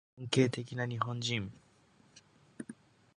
[0.17, 1.53] 典型的な日本人